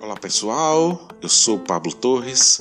Olá 0.00 0.16
pessoal, 0.18 1.06
eu 1.20 1.28
sou 1.28 1.58
Pablo 1.58 1.92
Torres 1.92 2.60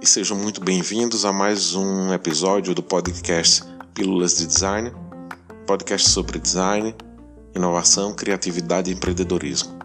e 0.00 0.06
sejam 0.06 0.36
muito 0.36 0.60
bem-vindos 0.60 1.24
a 1.24 1.32
mais 1.32 1.76
um 1.76 2.12
episódio 2.12 2.74
do 2.74 2.82
podcast 2.82 3.62
Pílulas 3.94 4.36
de 4.38 4.48
Design, 4.48 4.92
podcast 5.64 6.10
sobre 6.10 6.40
design, 6.40 6.92
inovação, 7.54 8.12
criatividade 8.12 8.90
e 8.90 8.94
empreendedorismo. 8.94 9.78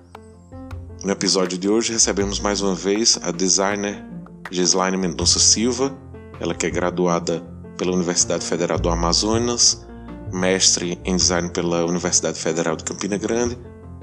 No 1.04 1.12
episódio 1.12 1.56
de 1.56 1.70
hoje 1.70 1.94
recebemos 1.94 2.40
mais 2.40 2.62
uma 2.62 2.74
vez 2.74 3.20
a 3.22 3.30
designer 3.30 4.04
Gislaine 4.50 4.98
Mendonça 4.98 5.38
Silva, 5.38 5.96
ela 6.40 6.56
que 6.56 6.66
é 6.66 6.72
graduada 6.72 7.42
pela 7.78 7.94
Universidade 7.94 8.44
Federal 8.44 8.80
do 8.80 8.90
Amazonas, 8.90 9.87
mestre 10.32 11.00
em 11.04 11.16
design 11.16 11.50
pela 11.50 11.86
Universidade 11.86 12.40
Federal 12.40 12.76
de 12.76 12.84
Campina 12.84 13.18
Grande 13.18 13.58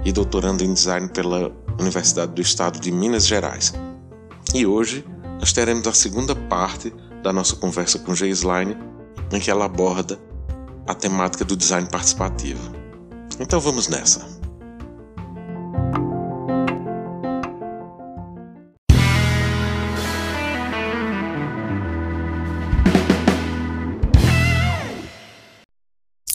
e 0.04 0.12
doutorando 0.12 0.62
em 0.62 0.72
design 0.72 1.08
pela 1.08 1.52
Universidade 1.78 2.32
do 2.32 2.40
Estado 2.40 2.78
de 2.78 2.90
Minas 2.90 3.26
Gerais. 3.26 3.72
E 4.54 4.66
hoje 4.66 5.04
nós 5.38 5.52
teremos 5.52 5.86
a 5.86 5.92
segunda 5.92 6.34
parte 6.34 6.92
da 7.22 7.32
nossa 7.32 7.56
conversa 7.56 7.98
com 7.98 8.14
Gislaine, 8.14 8.76
em 9.32 9.40
que 9.40 9.50
ela 9.50 9.64
aborda 9.64 10.18
a 10.86 10.94
temática 10.94 11.44
do 11.44 11.56
design 11.56 11.88
participativo. 11.90 12.72
Então 13.40 13.58
vamos 13.58 13.88
nessa. 13.88 14.43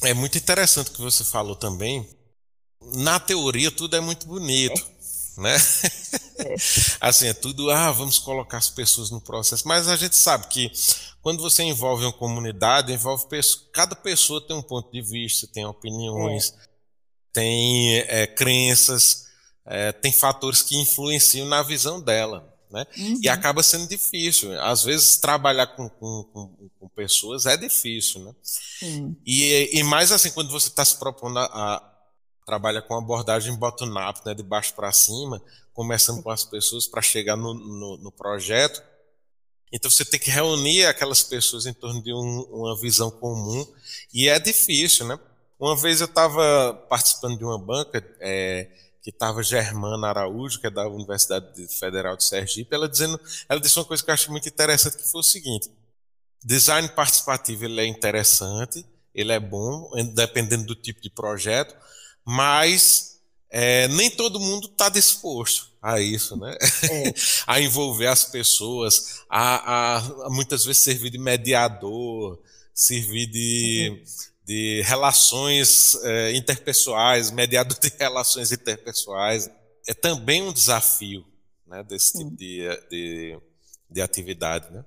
É 0.09 0.13
muito 0.15 0.39
interessante 0.39 0.89
o 0.89 0.93
que 0.93 1.01
você 1.01 1.23
falou 1.23 1.55
também. 1.55 2.09
Na 2.95 3.19
teoria, 3.19 3.69
tudo 3.69 3.95
é 3.95 3.99
muito 3.99 4.25
bonito, 4.25 4.81
é. 5.37 5.41
né? 5.41 5.55
É. 6.39 6.55
assim, 6.99 7.27
é 7.27 7.33
tudo, 7.33 7.69
ah, 7.69 7.91
vamos 7.91 8.17
colocar 8.17 8.57
as 8.57 8.71
pessoas 8.71 9.11
no 9.11 9.21
processo. 9.21 9.67
Mas 9.67 9.87
a 9.87 9.95
gente 9.95 10.15
sabe 10.15 10.47
que 10.47 10.71
quando 11.21 11.43
você 11.43 11.61
envolve 11.61 12.05
uma 12.05 12.11
comunidade, 12.11 12.91
envolve 12.91 13.27
pessoas, 13.27 13.67
cada 13.71 13.95
pessoa 13.95 14.41
tem 14.41 14.55
um 14.55 14.63
ponto 14.63 14.91
de 14.91 14.99
vista, 14.99 15.45
tem 15.45 15.63
opiniões, 15.63 16.55
é. 16.57 16.67
tem 17.31 17.97
é, 17.99 18.25
crenças, 18.25 19.27
é, 19.63 19.91
tem 19.91 20.11
fatores 20.11 20.63
que 20.63 20.75
influenciam 20.75 21.47
na 21.47 21.61
visão 21.61 22.01
dela. 22.01 22.51
Né? 22.69 22.85
Uhum. 22.97 23.19
E 23.21 23.27
acaba 23.27 23.63
sendo 23.63 23.87
difícil. 23.87 24.59
Às 24.61 24.83
vezes, 24.83 25.17
trabalhar 25.17 25.67
com, 25.67 25.89
com, 25.89 26.23
com, 26.31 26.69
com 26.79 26.89
pessoas 26.89 27.45
é 27.45 27.57
difícil. 27.57 28.23
Né? 28.23 28.35
Uhum. 28.83 29.15
E, 29.25 29.69
e 29.73 29.83
mais 29.83 30.11
assim, 30.11 30.31
quando 30.31 30.51
você 30.51 30.67
está 30.67 30.85
se 30.85 30.97
propondo 30.97 31.39
a, 31.39 31.45
a 31.45 31.89
trabalhar 32.45 32.81
com 32.81 32.97
abordagem 32.97 33.55
bottom-up, 33.55 34.21
né, 34.25 34.33
de 34.33 34.41
baixo 34.41 34.73
para 34.73 34.91
cima, 34.91 35.41
começando 35.71 36.23
com 36.23 36.31
as 36.31 36.43
pessoas 36.43 36.87
para 36.87 37.01
chegar 37.01 37.35
no, 37.35 37.53
no, 37.53 37.97
no, 37.97 38.11
projeto. 38.11 38.81
Então 39.71 39.89
você 39.89 40.03
tem 40.03 40.19
que 40.19 40.31
reunir 40.31 40.85
aquelas 40.85 41.21
pessoas 41.23 41.67
em 41.67 41.73
torno 41.73 42.01
de 42.01 42.11
um, 42.11 42.41
uma 42.51 42.79
visão 42.79 43.11
comum 43.11 43.65
e 44.11 44.27
é 44.27 44.39
difícil, 44.39 45.07
né? 45.07 45.19
Uma 45.59 45.75
vez 45.75 46.01
eu 46.01 46.05
estava 46.05 46.73
participando 46.89 47.37
de 47.37 47.43
uma 47.43 47.59
banca 47.59 48.03
é, 48.19 48.67
que 49.09 49.15
estava 49.15 49.41
Germana 49.41 50.07
Araújo, 50.07 50.59
que 50.59 50.67
é 50.67 50.69
da 50.69 50.87
Universidade 50.87 51.67
Federal 51.67 52.15
de 52.15 52.23
Sergipe, 52.23 52.73
ela 52.73 52.87
dizendo, 52.87 53.19
ela 53.47 53.59
disse 53.59 53.77
uma 53.77 53.85
coisa 53.85 54.03
que 54.03 54.09
eu 54.09 54.13
acho 54.13 54.31
muito 54.31 54.47
interessante, 54.47 54.97
que 54.97 55.09
foi 55.09 55.21
o 55.21 55.23
seguinte: 55.23 55.69
design 56.43 56.87
participativo 56.89 57.65
ele 57.65 57.81
é 57.81 57.85
interessante, 57.85 58.85
ele 59.13 59.31
é 59.31 59.39
bom, 59.39 59.91
dependendo 60.13 60.65
do 60.65 60.75
tipo 60.75 61.01
de 61.01 61.09
projeto, 61.09 61.75
mas 62.23 63.19
é, 63.49 63.87
nem 63.87 64.11
todo 64.11 64.39
mundo 64.39 64.67
está 64.67 64.89
disposto 64.89 65.69
a 65.81 65.99
isso, 65.99 66.37
né? 66.37 66.55
É. 66.83 67.13
a 67.47 67.59
envolver 67.59 68.07
as 68.07 68.25
pessoas, 68.25 69.23
a, 69.27 69.55
a, 69.55 69.97
a, 69.97 70.29
muitas 70.29 70.65
vezes 70.65 70.83
servir 70.83 71.09
de 71.09 71.17
mediador, 71.17 72.39
servir 72.73 73.27
de 73.27 73.89
uhum 73.91 74.29
de 74.49 74.81
relações 74.81 75.93
é, 76.03 76.35
interpessoais, 76.35 77.29
mediador 77.31 77.77
de 77.77 77.91
relações 77.99 78.51
interpessoais, 78.51 79.47
é 79.87 79.93
também 79.93 80.41
um 80.41 80.51
desafio 80.51 81.23
né, 81.67 81.83
desse 81.83 82.17
tipo 82.17 82.35
de, 82.35 82.67
de, 82.89 83.37
de, 83.87 84.01
atividade. 84.01 84.73
Né? 84.73 84.83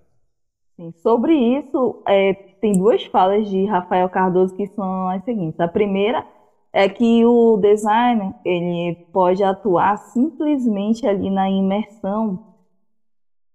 Sim. 0.75 0.93
Sobre 1.01 1.33
isso, 1.33 2.03
é, 2.09 2.35
tem 2.61 2.73
duas 2.73 3.05
falas 3.05 3.49
de 3.49 3.65
Rafael 3.67 4.09
Cardoso 4.09 4.57
que 4.57 4.67
são 4.67 5.09
as 5.09 5.25
seguintes. 5.25 5.61
A 5.61 5.69
primeira 5.69 6.27
é 6.73 6.89
que 6.89 7.25
o 7.25 7.57
designer 7.59 8.35
ele 8.45 8.97
pode 9.13 9.45
atuar 9.45 9.97
simplesmente 10.13 11.07
ali 11.07 11.31
na 11.31 11.49
imersão, 11.49 12.57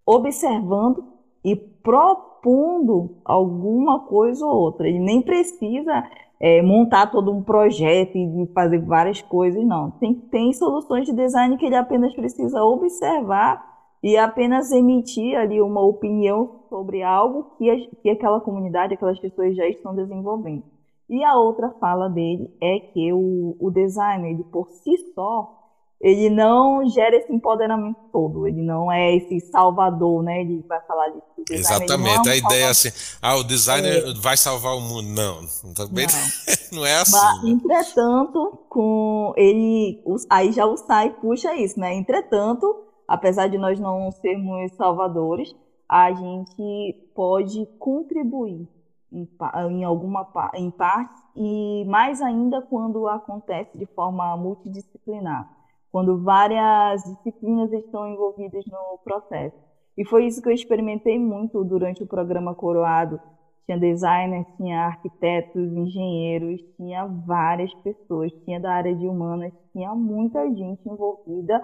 observando 0.06 1.04
e 1.44 1.54
propondo 1.88 3.18
alguma 3.24 4.02
coisa 4.02 4.46
ou 4.46 4.52
outra. 4.54 4.90
Ele 4.90 5.00
nem 5.00 5.22
precisa 5.22 6.04
é, 6.38 6.62
montar 6.62 7.10
todo 7.10 7.32
um 7.32 7.42
projeto 7.42 8.18
e 8.18 8.46
fazer 8.54 8.80
várias 8.80 9.22
coisas, 9.22 9.66
não. 9.66 9.92
Tem, 9.92 10.14
tem 10.14 10.52
soluções 10.52 11.06
de 11.06 11.14
design 11.14 11.56
que 11.56 11.66
ele 11.66 11.78
apenas 11.78 12.14
precisa 12.14 12.62
observar 12.62 13.66
e 14.04 14.18
apenas 14.18 14.70
emitir 14.74 15.38
ali 15.38 15.62
uma 15.62 15.80
opinião 15.80 16.60
sobre 16.68 17.02
algo 17.04 17.56
que, 17.58 17.70
a, 17.70 17.76
que 18.02 18.10
aquela 18.10 18.42
comunidade, 18.42 18.94
aquelas 18.94 19.20
pessoas 19.20 19.56
já 19.56 19.66
estão 19.70 19.96
desenvolvendo. 19.96 20.64
E 21.10 21.24
a 21.24 21.38
outra 21.38 21.70
fala 21.80 22.10
dele 22.10 22.54
é 22.62 22.80
que 22.80 23.14
o, 23.14 23.56
o 23.62 23.72
design, 23.72 24.30
ele 24.30 24.44
por 24.44 24.68
si 24.68 24.98
só, 25.16 25.67
ele 26.00 26.30
não 26.30 26.88
gera 26.88 27.16
esse 27.16 27.34
empoderamento 27.34 28.00
todo, 28.12 28.48
ele 28.48 28.62
não 28.62 28.92
é 28.92 29.16
esse 29.16 29.40
salvador, 29.50 30.22
né? 30.22 30.42
Ele 30.42 30.64
vai 30.68 30.80
falar 30.82 31.10
de 31.10 31.22
Exatamente, 31.50 32.30
é 32.30 32.34
a 32.34 32.36
ideia 32.36 32.66
é 32.66 32.70
assim, 32.70 32.90
ah, 33.22 33.36
o 33.36 33.44
designer 33.44 34.10
é. 34.10 34.14
vai 34.22 34.38
salvar 34.38 34.76
o 34.76 34.82
mundo. 34.82 35.08
Não, 35.08 35.74
também 35.74 36.06
não, 36.06 36.78
não 36.80 36.86
é 36.86 36.98
assim. 36.98 37.12
Mas, 37.14 37.44
né? 37.44 37.50
Entretanto, 37.50 38.60
com 38.70 39.34
ele, 39.36 40.04
aí 40.30 40.52
já 40.52 40.66
o 40.66 40.78
SAI 40.78 41.12
puxa 41.22 41.56
isso, 41.56 41.80
né? 41.80 41.96
Entretanto, 41.96 42.84
apesar 43.08 43.48
de 43.48 43.58
nós 43.58 43.80
não 43.80 44.12
sermos 44.12 44.72
salvadores, 44.74 45.56
a 45.90 46.12
gente 46.12 47.10
pode 47.16 47.66
contribuir 47.80 48.68
em, 49.12 49.28
em 49.72 49.84
alguma 49.84 50.28
em 50.54 50.70
parte 50.70 51.24
e 51.36 51.86
mais 51.86 52.22
ainda 52.22 52.62
quando 52.62 53.08
acontece 53.08 53.76
de 53.76 53.86
forma 53.88 54.36
multidisciplinar 54.38 55.57
quando 55.92 56.22
várias 56.24 57.04
disciplinas 57.04 57.72
estão 57.72 58.08
envolvidas 58.08 58.66
no 58.66 59.00
processo. 59.04 59.56
E 59.98 60.06
foi 60.06 60.26
isso 60.26 60.42
que 60.42 60.50
eu 60.50 60.54
experimentei 60.54 61.18
muito 61.18 61.64
durante 61.64 62.04
o 62.04 62.08
programa 62.08 62.54
Coroado. 62.54 63.20
Tinha 63.66 63.78
designers, 63.78 64.48
tinha 64.56 64.86
arquitetos, 64.86 65.74
engenheiros, 65.74 66.62
tinha 66.78 67.06
várias 67.06 67.74
pessoas, 67.76 68.32
tinha 68.46 68.60
da 68.60 68.72
área 68.72 68.96
de 68.96 69.08
humanas, 69.08 69.52
tinha 69.74 69.94
muita 69.94 70.48
gente 70.54 70.88
envolvida 70.88 71.62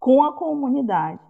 com 0.00 0.22
a 0.24 0.32
comunidade, 0.32 1.20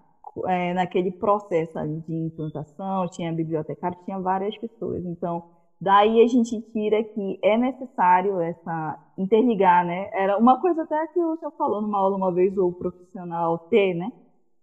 é, 0.47 0.73
naquele 0.75 1.11
processo 1.11 1.79
ali 1.79 2.01
de 2.07 2.15
implantação, 2.15 3.09
tinha 3.09 3.33
bibliotecário, 3.33 3.99
tinha 4.05 4.19
várias 4.19 4.57
pessoas. 4.57 5.05
Então, 5.05 5.45
Daí 5.81 6.23
a 6.23 6.27
gente 6.27 6.61
tira 6.73 7.05
que 7.05 7.39
é 7.43 7.57
necessário 7.57 8.41
essa 8.41 8.99
interligar, 9.17 9.85
né? 9.85 10.11
Era 10.13 10.37
uma 10.37 10.61
coisa 10.61 10.83
até 10.83 11.07
que 11.09 11.21
o 11.21 11.37
senhor 11.37 11.53
falou 11.53 11.81
numa 11.81 11.99
aula 11.99 12.17
uma 12.17 12.33
vez, 12.33 12.57
o 12.59 12.73
profissional 12.73 13.59
T, 13.71 13.95
né? 13.95 14.11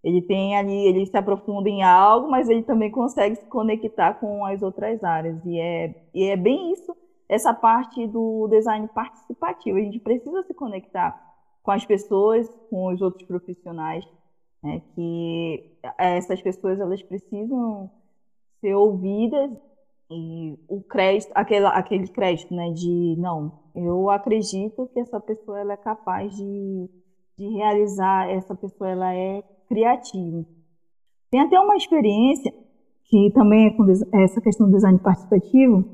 Ele 0.04 0.20
tem 0.20 0.56
ali, 0.56 0.86
ele 0.86 1.06
se 1.06 1.16
aprofunda 1.16 1.68
em 1.68 1.82
algo, 1.82 2.30
mas 2.30 2.48
ele 2.48 2.62
também 2.62 2.90
consegue 2.90 3.36
se 3.36 3.46
conectar 3.46 4.14
com 4.14 4.44
as 4.44 4.62
outras 4.62 5.02
áreas. 5.02 5.44
E 5.44 5.58
é, 5.58 5.94
e 6.14 6.24
é 6.24 6.36
bem 6.36 6.72
isso, 6.72 6.94
essa 7.28 7.52
parte 7.54 8.06
do 8.06 8.46
design 8.48 8.86
participativo. 8.88 9.78
A 9.78 9.80
gente 9.80 9.98
precisa 9.98 10.42
se 10.42 10.54
conectar 10.54 11.18
com 11.62 11.70
as 11.70 11.84
pessoas, 11.84 12.48
com 12.70 12.92
os 12.92 13.00
outros 13.00 13.26
profissionais, 13.26 14.04
né? 14.62 14.82
que 14.94 15.76
essas 15.98 16.40
pessoas 16.42 16.78
elas 16.78 17.02
precisam 17.02 17.90
ser 18.60 18.74
ouvidas 18.74 19.50
e 20.10 20.58
o 20.68 20.80
crédito, 20.82 21.32
aquele, 21.34 21.66
aquele 21.66 22.06
crédito, 22.08 22.54
né, 22.54 22.70
de 22.70 23.16
não, 23.18 23.52
eu 23.74 24.08
acredito 24.10 24.88
que 24.92 25.00
essa 25.00 25.20
pessoa 25.20 25.58
ela 25.58 25.72
é 25.72 25.76
capaz 25.76 26.34
de, 26.34 26.88
de 27.36 27.48
realizar, 27.48 28.30
essa 28.30 28.54
pessoa 28.54 28.88
ela 28.90 29.14
é 29.14 29.42
criativa. 29.68 30.44
Tem 31.30 31.40
até 31.40 31.58
uma 31.58 31.76
experiência 31.76 32.52
que 33.04 33.30
também 33.32 33.66
é 33.66 33.70
com 33.70 33.84
essa 34.14 34.40
questão 34.40 34.66
do 34.68 34.74
design 34.74 34.98
participativo, 34.98 35.84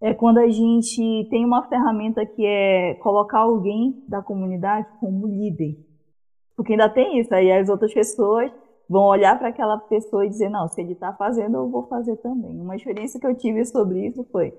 é 0.00 0.12
quando 0.12 0.38
a 0.38 0.48
gente 0.48 1.26
tem 1.30 1.44
uma 1.44 1.66
ferramenta 1.68 2.26
que 2.26 2.44
é 2.44 2.94
colocar 2.94 3.40
alguém 3.40 4.04
da 4.08 4.20
comunidade 4.22 4.86
como 5.00 5.26
líder. 5.26 5.78
Porque 6.56 6.72
ainda 6.72 6.88
tem 6.88 7.18
isso, 7.18 7.34
aí 7.34 7.50
as 7.50 7.68
outras 7.68 7.92
pessoas 7.92 8.50
vão 8.88 9.04
olhar 9.04 9.38
para 9.38 9.48
aquela 9.48 9.78
pessoa 9.78 10.24
e 10.24 10.28
dizer, 10.28 10.48
não, 10.48 10.68
se 10.68 10.80
ele 10.80 10.92
está 10.92 11.12
fazendo, 11.12 11.56
eu 11.56 11.68
vou 11.68 11.86
fazer 11.86 12.16
também. 12.16 12.60
Uma 12.60 12.76
experiência 12.76 13.20
que 13.20 13.26
eu 13.26 13.36
tive 13.36 13.64
sobre 13.64 14.06
isso 14.06 14.24
foi, 14.30 14.56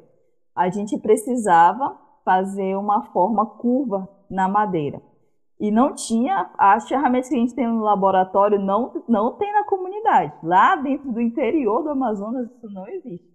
a 0.55 0.69
gente 0.69 0.97
precisava 0.97 1.97
fazer 2.25 2.75
uma 2.75 3.03
forma 3.13 3.45
curva 3.45 4.07
na 4.29 4.47
madeira. 4.47 5.01
E 5.59 5.71
não 5.71 5.95
tinha, 5.95 6.51
as 6.57 6.87
ferramentas 6.87 7.29
que 7.29 7.35
a 7.35 7.39
gente 7.39 7.55
tem 7.55 7.67
no 7.67 7.81
laboratório 7.81 8.59
não, 8.59 9.03
não 9.07 9.33
tem 9.37 9.51
na 9.51 9.63
comunidade. 9.63 10.33
Lá 10.43 10.75
dentro 10.75 11.11
do 11.11 11.19
interior 11.19 11.81
do 11.83 11.89
Amazonas 11.89 12.51
isso 12.51 12.69
não 12.69 12.87
existe. 12.87 13.27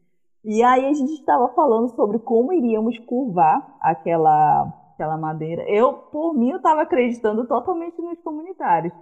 E 0.45 0.63
aí 0.63 0.87
a 0.87 0.93
gente 0.93 1.13
estava 1.15 1.49
falando 1.49 1.89
sobre 1.95 2.19
como 2.19 2.53
iríamos 2.53 2.99
curvar 3.01 3.77
aquela, 3.81 4.63
aquela 4.95 5.17
madeira. 5.17 5.63
Eu, 5.69 5.95
por 5.95 6.35
mim, 6.35 6.51
eu 6.51 6.57
estava 6.57 6.83
acreditando 6.83 7.47
totalmente 7.47 8.01
nos 8.01 8.19
comunitários. 8.21 8.93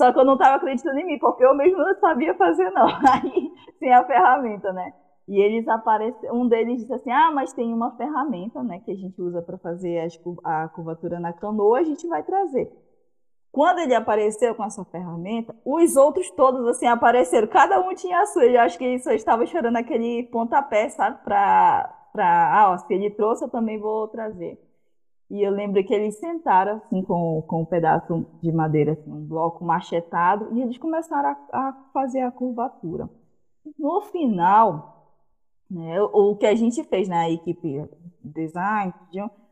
Só 0.00 0.10
que 0.14 0.18
eu 0.18 0.24
não 0.24 0.32
estava 0.32 0.56
acreditando 0.56 0.98
em 0.98 1.04
mim, 1.04 1.18
porque 1.18 1.44
eu 1.44 1.54
mesmo 1.54 1.76
não 1.76 1.94
sabia 2.00 2.32
fazer, 2.34 2.70
não. 2.70 2.86
Aí, 3.12 3.52
sem 3.78 3.92
a 3.92 4.02
ferramenta, 4.02 4.72
né? 4.72 4.94
E 5.28 5.38
eles 5.38 5.68
apareceram, 5.68 6.36
um 6.36 6.48
deles 6.48 6.80
disse 6.80 6.94
assim: 6.94 7.10
"Ah, 7.10 7.30
mas 7.30 7.52
tem 7.52 7.70
uma 7.74 7.94
ferramenta, 7.98 8.62
né, 8.62 8.80
que 8.82 8.92
a 8.92 8.96
gente 8.96 9.20
usa 9.20 9.42
para 9.42 9.58
fazer 9.58 10.08
a 10.42 10.68
curvatura 10.68 11.20
na 11.20 11.34
canoa, 11.34 11.80
a 11.80 11.82
gente 11.82 12.08
vai 12.08 12.22
trazer". 12.22 12.72
Quando 13.52 13.80
ele 13.80 13.94
apareceu 13.94 14.54
com 14.54 14.64
essa 14.64 14.82
ferramenta, 14.86 15.54
os 15.66 15.96
outros 15.96 16.30
todos 16.30 16.66
assim 16.68 16.86
apareceram, 16.86 17.48
cada 17.48 17.78
um 17.80 17.94
tinha 17.94 18.20
a 18.20 18.26
sua. 18.26 18.46
Eu 18.46 18.60
acho 18.62 18.78
que 18.78 18.84
ele 18.84 19.00
só 19.00 19.12
estava 19.12 19.44
esperando 19.44 19.76
aquele 19.76 20.22
pontapé, 20.32 20.88
sabe, 20.88 21.22
para 21.24 21.96
para, 22.12 22.26
ah, 22.58 22.72
ó, 22.72 22.78
se 22.78 22.92
ele 22.94 23.10
trouxe, 23.10 23.44
eu 23.44 23.50
também 23.50 23.78
vou 23.78 24.08
trazer. 24.08 24.58
E 25.30 25.42
eu 25.42 25.52
lembro 25.52 25.82
que 25.84 25.94
eles 25.94 26.18
sentaram 26.18 26.76
assim 26.78 27.02
com, 27.02 27.42
com 27.46 27.62
um 27.62 27.64
pedaço 27.64 28.26
de 28.42 28.50
madeira, 28.50 28.92
assim, 28.92 29.10
um 29.10 29.24
bloco 29.24 29.64
machetado, 29.64 30.48
e 30.52 30.60
eles 30.60 30.76
começaram 30.76 31.28
a, 31.28 31.68
a 31.68 31.72
fazer 31.92 32.20
a 32.20 32.32
curvatura. 32.32 33.08
No 33.78 34.00
final, 34.02 35.00
né? 35.70 36.02
O 36.02 36.34
que 36.36 36.46
a 36.46 36.54
gente 36.54 36.82
fez 36.84 37.08
na 37.08 37.30
equipe 37.30 37.88
design, 38.24 38.92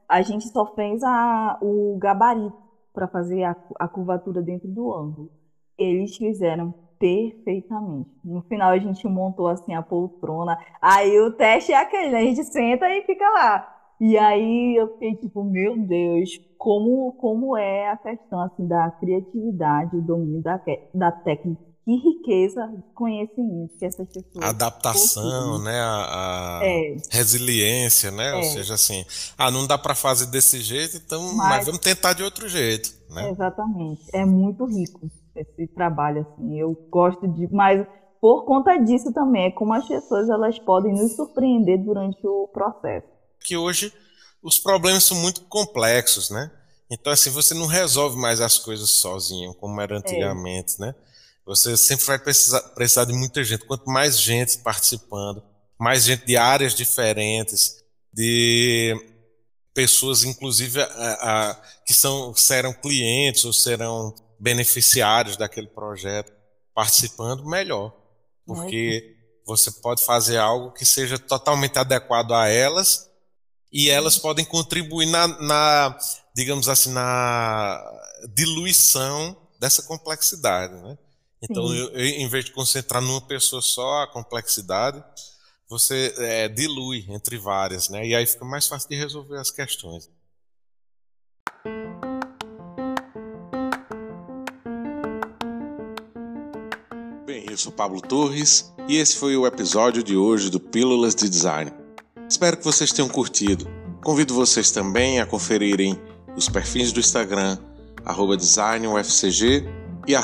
a 0.08 0.20
gente 0.22 0.48
só 0.48 0.66
fez 0.74 1.02
a, 1.04 1.58
o 1.62 1.96
gabarito 1.98 2.56
para 2.92 3.06
fazer 3.06 3.44
a, 3.44 3.54
a 3.78 3.86
curvatura 3.86 4.42
dentro 4.42 4.68
do 4.68 4.92
ângulo. 4.92 5.30
Eles 5.78 6.16
fizeram 6.16 6.74
perfeitamente. 6.98 8.10
No 8.24 8.42
final 8.42 8.70
a 8.70 8.78
gente 8.78 9.06
montou 9.06 9.46
assim 9.46 9.74
a 9.74 9.82
poltrona. 9.82 10.58
Aí 10.82 11.20
o 11.20 11.30
teste 11.32 11.72
é 11.72 11.76
aquele, 11.76 12.10
né? 12.10 12.18
a 12.18 12.22
gente 12.22 12.42
senta 12.44 12.88
e 12.88 13.02
fica 13.02 13.24
lá. 13.30 13.77
E 14.00 14.16
aí 14.16 14.76
eu 14.76 14.92
fiquei 14.92 15.16
tipo, 15.16 15.42
meu 15.42 15.76
Deus, 15.76 16.30
como, 16.56 17.12
como 17.14 17.56
é 17.56 17.90
a 17.90 17.96
questão 17.96 18.40
assim 18.42 18.66
da 18.66 18.90
criatividade, 18.92 19.96
o 19.96 20.02
domínio 20.02 20.42
da, 20.42 20.60
da 20.94 21.10
técnica 21.10 21.68
que 21.88 21.96
riqueza 21.96 22.66
de 22.66 22.82
conhecimento 22.94 23.74
que 23.78 23.86
essas 23.86 24.06
pessoas. 24.08 24.44
Adaptação, 24.44 25.58
né? 25.62 25.80
A, 25.80 26.58
a 26.58 26.60
é. 26.62 26.96
resiliência, 27.10 28.10
né? 28.10 28.32
É. 28.32 28.34
Ou 28.34 28.42
seja, 28.42 28.74
assim, 28.74 29.06
ah, 29.38 29.50
não 29.50 29.66
dá 29.66 29.78
para 29.78 29.94
fazer 29.94 30.26
desse 30.26 30.60
jeito, 30.60 30.98
então, 30.98 31.22
mas, 31.34 31.48
mas, 31.48 31.64
vamos 31.64 31.80
tentar 31.80 32.12
de 32.12 32.22
outro 32.22 32.46
jeito, 32.46 32.90
né? 33.10 33.30
Exatamente. 33.30 34.02
É 34.12 34.22
muito 34.26 34.66
rico 34.66 35.10
esse 35.34 35.66
trabalho, 35.68 36.26
assim. 36.28 36.60
Eu 36.60 36.76
gosto 36.90 37.26
de, 37.26 37.50
mas 37.50 37.86
por 38.20 38.44
conta 38.44 38.76
disso 38.76 39.10
também 39.14 39.46
é 39.46 39.50
como 39.50 39.72
as 39.72 39.88
pessoas 39.88 40.28
elas 40.28 40.58
podem 40.58 40.92
nos 40.92 41.16
surpreender 41.16 41.82
durante 41.82 42.18
o 42.26 42.48
processo. 42.48 43.17
Que 43.44 43.56
hoje 43.56 43.92
os 44.42 44.58
problemas 44.58 45.04
são 45.04 45.16
muito 45.16 45.42
complexos, 45.42 46.30
né? 46.30 46.50
Então, 46.90 47.12
assim, 47.12 47.30
você 47.30 47.54
não 47.54 47.66
resolve 47.66 48.16
mais 48.16 48.40
as 48.40 48.58
coisas 48.58 48.90
sozinho, 48.90 49.52
como 49.54 49.80
era 49.80 49.94
é. 49.94 49.98
antigamente, 49.98 50.76
é. 50.78 50.86
né? 50.86 50.94
Você 51.44 51.76
sempre 51.76 52.04
vai 52.06 52.18
precisar, 52.18 52.60
precisar 52.70 53.04
de 53.04 53.12
muita 53.12 53.42
gente. 53.42 53.64
Quanto 53.64 53.88
mais 53.90 54.20
gente 54.20 54.58
participando, 54.58 55.42
mais 55.78 56.04
gente 56.04 56.26
de 56.26 56.36
áreas 56.36 56.74
diferentes, 56.74 57.82
de 58.12 58.94
pessoas, 59.74 60.24
inclusive, 60.24 60.80
a, 60.82 60.86
a, 61.50 61.54
que 61.86 61.94
são, 61.94 62.34
serão 62.34 62.72
clientes 62.72 63.44
ou 63.44 63.52
serão 63.52 64.14
beneficiários 64.38 65.36
daquele 65.36 65.68
projeto 65.68 66.32
participando, 66.74 67.48
melhor. 67.48 67.94
Porque 68.46 69.16
você 69.46 69.70
pode 69.70 70.04
fazer 70.04 70.36
algo 70.36 70.72
que 70.72 70.84
seja 70.84 71.18
totalmente 71.18 71.78
adequado 71.78 72.32
a 72.32 72.48
elas 72.48 73.07
e 73.72 73.90
elas 73.90 74.16
podem 74.16 74.44
contribuir 74.44 75.06
na, 75.06 75.28
na 75.40 75.98
digamos 76.34 76.68
assim, 76.68 76.92
na 76.92 77.82
diluição 78.34 79.36
dessa 79.58 79.82
complexidade, 79.82 80.74
né? 80.74 80.96
Então, 81.42 81.72
eu, 81.74 81.88
eu, 81.90 82.04
em 82.04 82.28
vez 82.28 82.44
de 82.44 82.52
concentrar 82.52 83.02
numa 83.02 83.20
pessoa 83.20 83.62
só 83.62 84.02
a 84.02 84.06
complexidade, 84.06 85.02
você 85.68 86.14
é, 86.18 86.48
dilui 86.48 87.04
entre 87.08 87.38
várias, 87.38 87.88
né? 87.88 88.06
E 88.06 88.14
aí 88.14 88.26
fica 88.26 88.44
mais 88.44 88.66
fácil 88.66 88.88
de 88.88 88.96
resolver 88.96 89.38
as 89.38 89.50
questões. 89.50 90.10
Bem, 97.26 97.46
eu 97.50 97.56
sou 97.56 97.70
Pablo 97.72 98.00
Torres 98.00 98.72
e 98.88 98.96
esse 98.96 99.16
foi 99.16 99.36
o 99.36 99.46
episódio 99.46 100.02
de 100.02 100.16
hoje 100.16 100.50
do 100.50 100.58
Pílulas 100.58 101.14
de 101.14 101.28
Design. 101.28 101.77
Espero 102.28 102.56
que 102.56 102.64
vocês 102.64 102.92
tenham 102.92 103.08
curtido. 103.08 103.66
Convido 104.02 104.34
vocês 104.34 104.70
também 104.70 105.20
a 105.20 105.26
conferirem 105.26 105.98
os 106.36 106.48
perfis 106.48 106.92
do 106.92 107.00
Instagram, 107.00 107.58
designufcg 108.38 109.66
e 110.06 110.14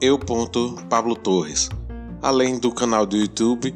eu.pablotorres, 0.00 1.68
além 2.20 2.58
do 2.58 2.72
canal 2.72 3.06
do 3.06 3.16
YouTube 3.16 3.74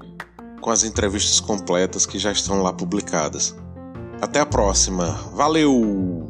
com 0.61 0.71
as 0.71 0.83
entrevistas 0.83 1.39
completas 1.39 2.05
que 2.05 2.19
já 2.19 2.33
estão 2.33 2.61
lá 2.61 2.73
publicadas. 2.73 3.55
Até 4.21 4.41
a 4.41 4.47
próxima. 4.47 5.13
Valeu! 5.33 6.26